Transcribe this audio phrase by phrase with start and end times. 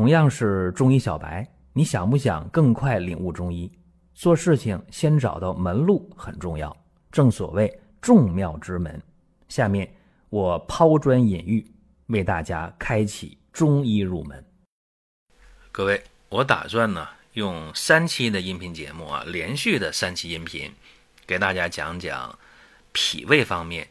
[0.00, 3.70] 同样是中医小白，你想不想更快领悟中医？
[4.14, 6.74] 做事情先找到门路很重要，
[7.12, 8.98] 正所谓众妙之门。
[9.50, 9.86] 下面
[10.30, 11.70] 我抛砖引玉，
[12.06, 14.42] 为大家开启中医入门。
[15.70, 20.72] 各位，我打算呢用三期的音频节目啊，连续的三期音频，
[21.26, 22.38] 给大家讲讲
[22.92, 23.86] 脾胃方面，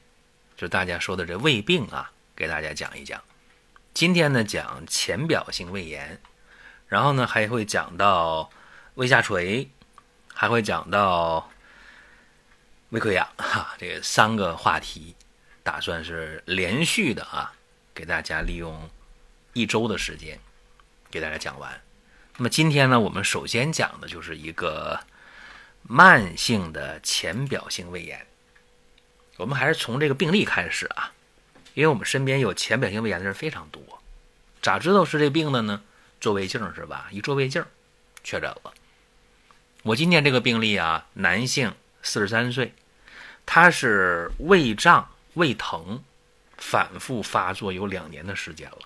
[0.57, 3.21] 就大家说的这胃病啊，给大家讲一讲。
[3.99, 6.21] 今天呢讲浅表性胃炎，
[6.87, 8.49] 然后呢还会讲到
[8.93, 9.67] 胃下垂，
[10.33, 11.51] 还会讲到
[12.91, 15.17] 胃溃疡， 哈，这三个话题，
[15.63, 17.51] 打算是连续的啊，
[17.93, 18.89] 给大家利用
[19.51, 20.39] 一周的时间
[21.11, 21.81] 给大家讲完。
[22.37, 24.97] 那么今天呢，我们首先讲的就是一个
[25.83, 28.25] 慢性的浅表性胃炎，
[29.35, 31.11] 我们还是从这个病例开始啊。
[31.79, 33.81] 因为我们身边有浅表性胃炎的人非常多，
[34.61, 35.81] 咋知道是这病的呢？
[36.19, 37.07] 做胃镜是吧？
[37.09, 37.63] 一做胃镜，
[38.21, 38.73] 确诊了。
[39.83, 42.73] 我今天这个病例啊，男性，四十三岁，
[43.45, 46.03] 他是胃胀、胃疼，
[46.57, 48.79] 反复发作有两年的时间了。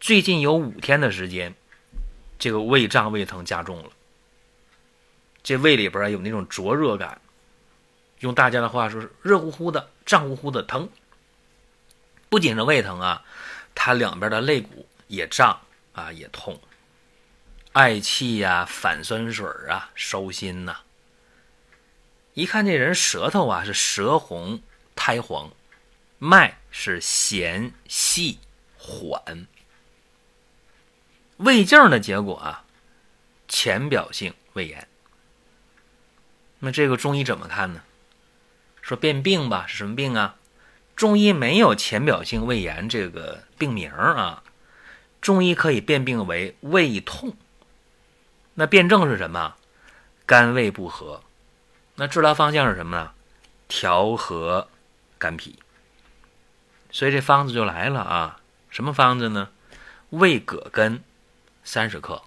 [0.00, 1.54] 最近有五天的时间，
[2.38, 3.90] 这个胃胀、胃疼加重了，
[5.42, 7.20] 这胃里边有那种灼热感，
[8.20, 10.88] 用大家的话说是热乎乎的、胀乎乎的疼。
[12.30, 13.24] 不仅是胃疼啊，
[13.74, 15.60] 他两边的肋骨也胀
[15.92, 16.58] 啊，也痛，
[17.72, 20.78] 嗳气呀，反酸水啊，烧心呐。
[22.34, 24.62] 一看这人舌头啊是舌红
[24.94, 25.50] 苔黄，
[26.18, 28.38] 脉是弦细
[28.78, 29.48] 缓，
[31.38, 32.64] 胃镜的结果啊，
[33.48, 34.86] 浅表性胃炎。
[36.60, 37.82] 那这个中医怎么看呢？
[38.80, 40.36] 说辨病吧，是什么病啊？
[41.00, 44.42] 中医没有浅表性胃炎这个病名啊，
[45.22, 47.34] 中医可以辨病为胃痛。
[48.52, 49.54] 那辨证是什么？
[50.26, 51.22] 肝胃不和。
[51.94, 53.12] 那治疗方向是什么呢？
[53.66, 54.68] 调和
[55.16, 55.58] 肝脾。
[56.92, 59.48] 所以这方子就来了啊，什么方子呢？
[60.10, 61.02] 胃葛根
[61.64, 62.20] 三十克，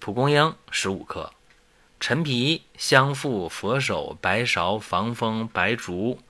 [0.00, 1.32] 蒲公英十五克，
[2.00, 6.20] 陈皮、香附、佛手、白芍、防风、白术。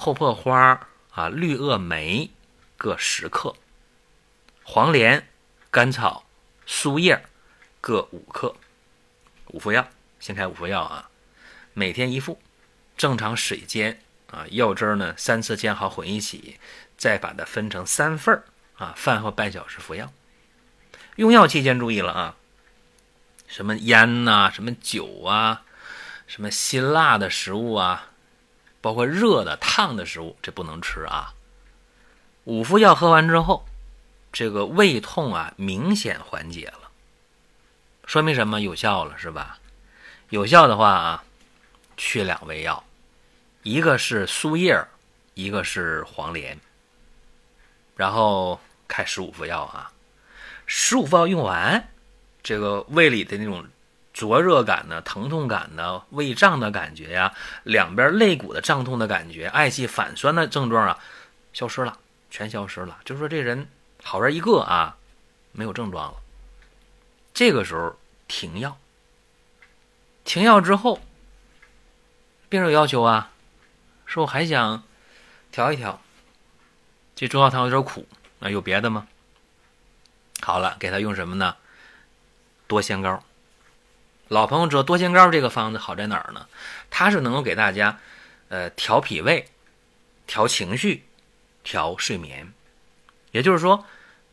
[0.00, 2.30] 厚朴花啊，绿萼梅
[2.78, 3.54] 各十克，
[4.62, 5.28] 黄连、
[5.70, 6.24] 甘草、
[6.64, 7.22] 苏叶
[7.82, 8.56] 各五克，
[9.48, 9.86] 五副药，
[10.18, 11.10] 先开五副药啊，
[11.74, 12.40] 每天一副，
[12.96, 14.00] 正常水煎
[14.30, 16.58] 啊，药汁呢三次煎好混一起，
[16.96, 18.42] 再把它分成三份
[18.78, 20.10] 啊，饭后半小时服药。
[21.16, 22.36] 用药期间注意了啊，
[23.46, 25.64] 什么烟呐，什么酒啊，
[26.26, 28.06] 什么辛辣的食物啊。
[28.80, 31.34] 包括热的、烫的食物，这不能吃啊。
[32.44, 33.66] 五副药喝完之后，
[34.32, 36.90] 这个胃痛啊明显缓解了，
[38.06, 38.60] 说明什么？
[38.60, 39.58] 有效了是吧？
[40.30, 41.24] 有效的话啊，
[41.96, 42.82] 缺两味药，
[43.62, 44.82] 一个是苏叶，
[45.34, 46.58] 一个是黄连，
[47.96, 49.92] 然后开十五副药啊。
[50.66, 51.88] 十五副药用完，
[52.42, 53.66] 这个胃里的那种。
[54.20, 57.32] 灼热感呢，疼痛感呢，胃胀的感觉呀，
[57.62, 60.98] 两边肋骨的胀痛的感觉，嗳气反酸的症状啊，
[61.54, 61.98] 消失了，
[62.30, 62.98] 全消失了。
[63.02, 63.66] 就说这人
[64.02, 64.98] 好人一个啊，
[65.52, 66.18] 没有症状了。
[67.32, 67.98] 这个时候
[68.28, 68.76] 停药，
[70.22, 71.00] 停药之后，
[72.50, 73.30] 病人有要求啊，
[74.04, 74.82] 说我还想
[75.50, 76.02] 调一调，
[77.16, 78.06] 这中药汤有点苦，
[78.40, 79.06] 那有别的吗？
[80.42, 81.56] 好了，给他用什么呢？
[82.66, 83.24] 多仙膏。
[84.30, 86.46] 老朋友知道多仙膏这个方子好在哪儿呢？
[86.88, 87.98] 它是能够给大家，
[88.48, 89.48] 呃，调脾胃、
[90.24, 91.04] 调情绪、
[91.64, 92.52] 调睡眠。
[93.32, 93.84] 也就是说，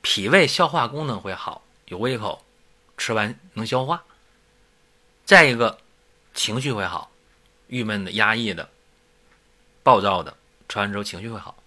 [0.03, 2.46] 脾胃消化功能会好，有胃口，
[2.96, 4.03] 吃完能消化。
[5.25, 5.80] 再一个，
[6.35, 7.09] 情绪会好，
[7.66, 8.69] 郁闷的、压抑的、
[9.81, 10.38] 暴躁的，
[10.69, 11.58] 吃完之后情绪会好。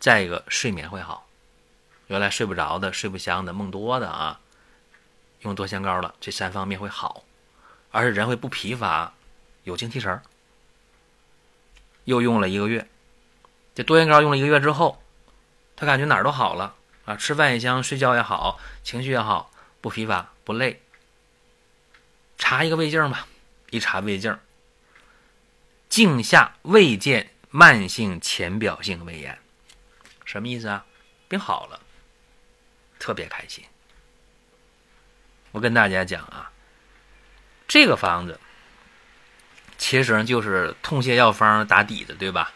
[0.00, 1.28] 再一个，睡眠会好，
[2.08, 4.40] 原来睡不着的、睡不香的、梦多的啊，
[5.42, 7.22] 用多仙膏了，这三方面会好。
[7.92, 9.14] 而是人会不疲乏，
[9.62, 10.22] 有精气神儿。
[12.04, 12.88] 又用了一个月，
[13.76, 15.00] 这多元膏用了一个月之后，
[15.76, 16.74] 他感觉哪儿都好了
[17.04, 20.82] 啊，吃饭也香，睡觉也好，情绪也好，不疲乏不累。
[22.38, 23.28] 查一个胃镜吧，
[23.70, 24.36] 一查胃镜，
[25.88, 29.38] 镜下未见慢性浅表性胃炎，
[30.24, 30.84] 什么意思啊？
[31.28, 31.80] 病好了，
[32.98, 33.64] 特别开心。
[35.52, 36.50] 我跟大家讲啊。
[37.66, 38.38] 这个方子
[39.78, 42.52] 其实就是痛泻药方打底的，对吧？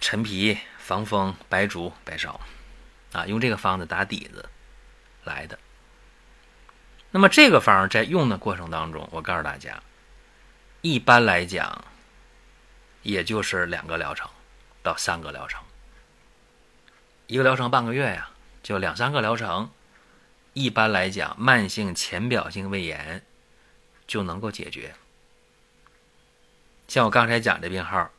[0.00, 2.34] 陈皮、防风、白术、白芍，
[3.12, 4.48] 啊，用这个方子打底子
[5.22, 5.58] 来的。
[7.10, 9.80] 那么这个方在用的过程当中，我告诉大家，
[10.80, 11.84] 一般来讲，
[13.02, 14.28] 也就是两个疗程
[14.82, 15.62] 到三个疗程，
[17.26, 18.30] 一个疗程半个月呀，
[18.62, 19.70] 就两三个疗程，
[20.52, 23.24] 一般来讲，慢性浅表性胃炎
[24.06, 24.94] 就能够解决。
[26.88, 28.10] 像我刚才讲这病号，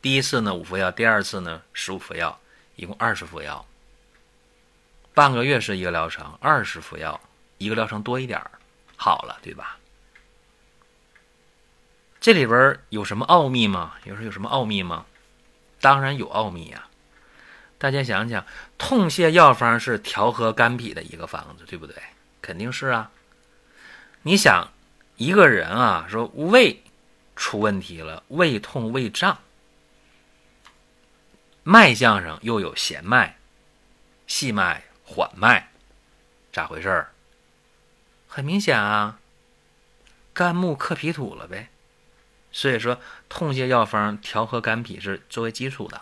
[0.00, 2.40] 第一次呢五服药，第二次呢十五服药，
[2.76, 3.66] 一共二十服药，
[5.14, 7.20] 半个月是一个疗程，二十服药。
[7.58, 8.44] 一个疗程多一点
[8.96, 9.78] 好了，对吧？
[12.20, 13.94] 这里边有什么奥秘吗？
[14.02, 15.06] 有说有什么奥秘吗？
[15.80, 16.88] 当然有奥秘呀！
[17.82, 18.46] 大家想想，
[18.78, 21.96] 痛泻药方是调和肝脾的一个方子，对不对？
[22.40, 23.10] 肯定是啊。
[24.22, 24.70] 你想，
[25.16, 26.80] 一个人啊，说胃
[27.34, 29.40] 出问题了，胃痛、胃胀，
[31.64, 33.36] 脉象上又有弦脉、
[34.28, 35.72] 细脉、缓脉，
[36.52, 37.10] 咋回事儿？
[38.28, 39.18] 很明显啊，
[40.32, 41.70] 肝木克脾土了呗，
[42.52, 46.00] 所以说痛泻药方调和肝脾是作为基础的。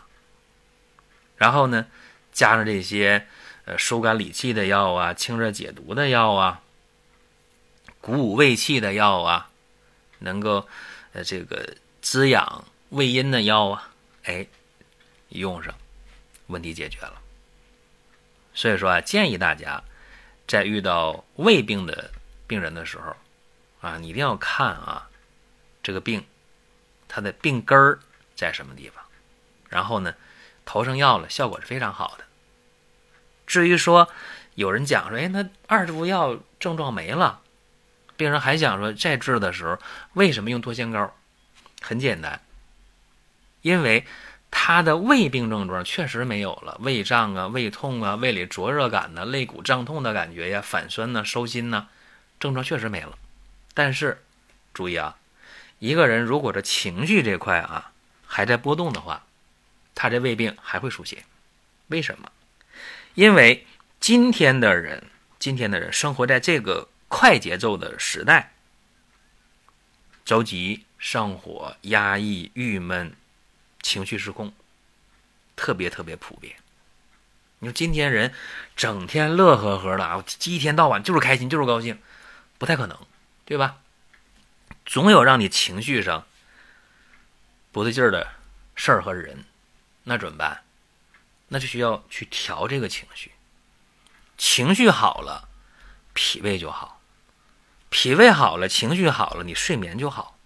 [1.41, 1.87] 然后呢，
[2.31, 3.27] 加上这些
[3.65, 6.61] 呃收肝理气的药啊、清热解毒的药啊、
[8.03, 9.49] 鼓舞胃气的药啊，
[10.19, 10.69] 能够
[11.15, 13.91] 呃这个滋养胃阴的药啊，
[14.25, 14.47] 哎，
[15.31, 15.75] 用上，
[16.49, 17.21] 问题解决了。
[18.53, 19.83] 所以说啊，建议大家
[20.47, 22.11] 在遇到胃病的。
[22.51, 23.15] 病人的时候，
[23.81, 25.09] 啊，你一定要看啊，
[25.85, 26.27] 这个病，
[27.07, 28.01] 它的病根儿
[28.35, 29.05] 在什么地方，
[29.69, 30.13] 然后呢，
[30.65, 32.25] 投上药了，效果是非常好的。
[33.47, 34.09] 至于说
[34.55, 37.41] 有人讲说，哎，那二十副药症状没了，
[38.17, 39.79] 病人还想说再治的时候，
[40.13, 41.15] 为什么用多仙膏？
[41.83, 42.41] 很简单，
[43.63, 44.05] 因为
[44.51, 51.89] 他的胃病症状确实没有了，胃胀啊、胃痛啊、胃里灼热感呢、肋骨胀痛的感觉呀、反酸呢、收心呢。
[52.39, 53.19] 症状确实没了，
[53.75, 54.23] 但是
[54.73, 55.17] 注意啊，
[55.79, 57.93] 一个人如果这情绪这块啊
[58.27, 59.25] 还在波动的话，
[60.01, 61.23] 他这胃病还会出现。
[61.89, 62.33] 为什么？
[63.13, 63.67] 因为
[64.01, 65.05] 今天的人，
[65.39, 68.55] 今天的人生活在这个快节奏的时代，
[70.25, 73.15] 着急、上火、压抑、郁闷、
[73.83, 74.55] 情绪失控，
[75.55, 76.57] 特别特别普遍。
[77.59, 78.33] 你说今天人
[78.75, 82.01] 整天乐呵呵的啊，一天到晚就是开心，就是高兴。
[82.57, 82.99] 不太可能，
[83.45, 83.77] 对吧？
[84.87, 86.27] 总有让你情绪上
[87.71, 88.33] 不对劲的
[88.75, 89.45] 事儿和人，
[90.05, 90.63] 那怎么办？
[91.49, 93.33] 那就需要去调这个情绪。
[94.39, 95.49] 情绪好了，
[96.15, 97.01] 脾胃就好；
[97.89, 100.39] 脾胃好了，情绪好了，你睡眠就好。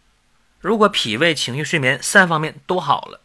[0.61, 3.21] 如果脾胃、情绪、睡眠三方面都好了，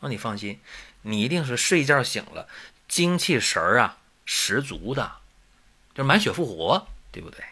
[0.00, 0.60] 那你放心，
[1.02, 2.48] 你一定是睡觉醒了，
[2.88, 5.18] 精气神儿啊十足的，
[5.94, 7.44] 就是满血复活，对不对？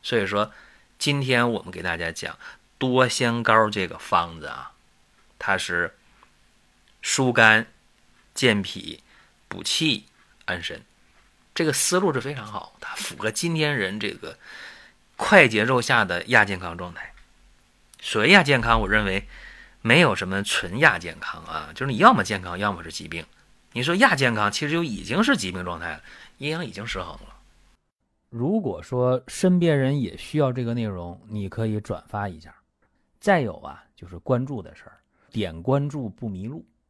[0.00, 0.52] 所以说，
[0.98, 2.38] 今天我们给大家讲
[2.78, 4.72] 多香膏这个方子啊，
[5.38, 5.96] 它是
[7.06, 7.66] 疏肝、
[8.32, 9.02] 健脾、
[9.46, 10.06] 补气、
[10.46, 10.80] 安神，
[11.54, 14.38] 这个思路是非常好，它符合今天人这个
[15.14, 17.12] 快节奏下的亚健康状态。
[18.00, 19.28] 所谓亚健康，我认为
[19.82, 23.22] 没有什么纯亚健康啊，就是你要么健康，要么是疾病。
[23.72, 26.02] 你说亚健康，其实就已经是疾病状态了，
[26.38, 27.36] 阴阳已经失衡了。
[28.30, 32.54] 如果说身边人也需要这个内容，你可以转发一下。
[33.20, 34.96] 再有啊，就是关注的事儿，
[35.30, 36.64] 点关注不迷路，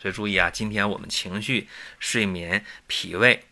[0.00, 3.46] 所以注意啊，今天我们情绪、睡眠、脾胃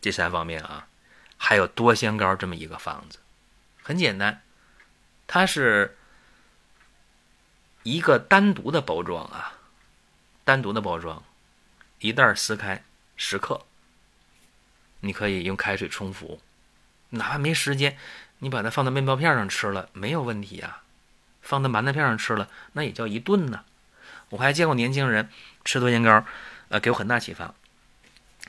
[0.00, 0.88] 这三方面啊，
[1.36, 3.18] 还有多仙膏这么一个方子，
[3.82, 4.42] 很简单，
[5.26, 5.96] 它是
[7.82, 9.58] 一个单独的包装啊，
[10.44, 11.22] 单独的包装，
[12.00, 12.84] 一袋撕开
[13.16, 13.64] 十克，
[15.00, 16.42] 你可以用开水冲服，
[17.10, 17.96] 哪怕没时间。
[18.42, 20.82] 你把它放在面包片上吃了没有问题啊？
[21.42, 23.64] 放在馒头片上吃了，那也叫一顿呢。
[24.30, 25.28] 我还见过年轻人
[25.64, 26.24] 吃多仙膏，
[26.70, 27.54] 呃，给我很大启发。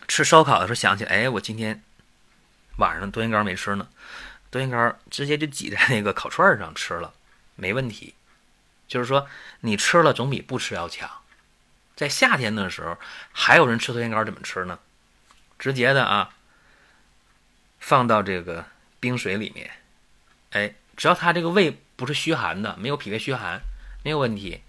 [0.08, 1.84] 吃烧烤的时候想起，哎，我今天
[2.78, 3.88] 晚上多仙膏没吃呢，
[4.50, 7.14] 多仙膏直接就挤在那个烤串上吃了，
[7.56, 8.16] 没问题。
[8.88, 9.28] 就是说，
[9.62, 11.10] 你吃了总比不吃要强。
[11.96, 12.98] 在夏天的时候，
[13.32, 14.80] 还有人吃多仙膏怎么吃呢？
[15.58, 16.34] 直接的啊，
[17.80, 18.66] 放到这个
[19.00, 19.72] 冰水里面，
[20.52, 23.62] 哎，只要他这个胃不是虚寒的，没有脾胃虚寒，
[24.04, 24.62] 没有问题。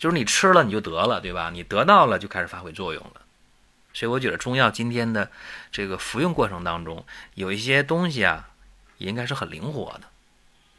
[0.00, 1.50] 就是你吃了你就得了，对吧？
[1.50, 3.20] 你得到了就开始发挥作用了。
[3.92, 5.30] 所以我觉得中药今天的
[5.70, 7.04] 这个服用过程当中，
[7.34, 8.48] 有一些东西啊，
[8.96, 10.08] 也应该是很灵活的。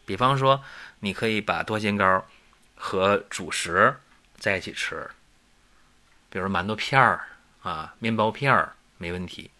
[0.05, 0.63] 比方说，
[1.01, 2.25] 你可以把多仙膏
[2.75, 3.95] 和主食
[4.37, 5.11] 在一起吃，
[6.31, 7.27] 比如馒头片儿
[7.61, 9.51] 啊、面包片儿，没问题。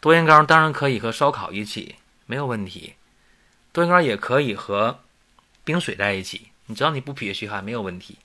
[0.00, 1.94] 多仙膏当然可以和烧烤一起，
[2.26, 2.94] 没有问题。
[3.70, 5.00] 多仙膏也可以和
[5.62, 8.18] 冰水在一起，你只要你不脾胃虚寒，没有问题。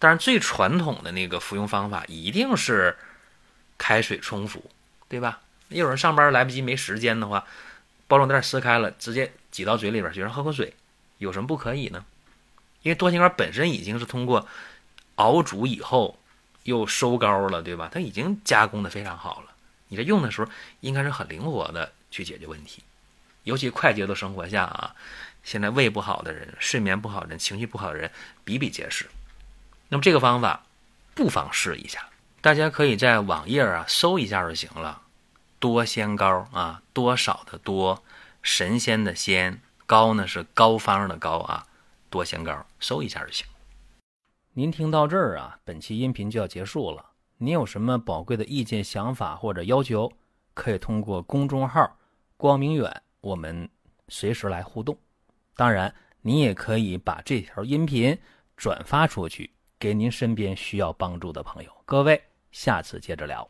[0.00, 2.96] 但是最传统的那个服用方法一定是
[3.78, 4.68] 开水冲服，
[5.08, 5.40] 对吧？
[5.68, 7.46] 有人上班来不及没时间的话，
[8.08, 10.74] 包装袋撕开了，直接挤到嘴里边，就让喝口水，
[11.18, 12.04] 有什么不可以呢？
[12.82, 14.48] 因为多仙膏本身已经是通过
[15.16, 16.18] 熬煮以后
[16.64, 17.88] 又收膏了，对吧？
[17.92, 19.52] 它已经加工的非常好了，
[19.88, 22.82] 你在用的时候应该是很灵活的去解决问题。
[23.44, 24.94] 尤其快节奏生活下啊，
[25.44, 28.10] 现在胃不好的人、睡眠不好的人、情绪不好的人
[28.44, 29.06] 比比皆是。
[29.92, 30.64] 那么这个方法
[31.16, 32.08] 不妨试一下，
[32.40, 35.02] 大家可以在网页啊搜一下就行了。
[35.58, 38.00] 多仙膏啊，多少的多，
[38.40, 41.66] 神仙的仙，膏呢是膏方的膏啊，
[42.08, 43.44] 多仙膏，搜一下就行。
[44.52, 47.04] 您听到这儿啊，本期音频就要结束了。
[47.38, 50.12] 您有什么宝贵的意见、想法或者要求，
[50.54, 51.98] 可以通过公众号
[52.38, 53.68] “光明远”我们
[54.06, 54.96] 随时来互动。
[55.56, 55.92] 当然，
[56.22, 58.16] 您也可以把这条音频
[58.56, 59.50] 转发出去。
[59.80, 62.22] 给您身边需要帮助的朋友，各位，
[62.52, 63.48] 下次接着聊。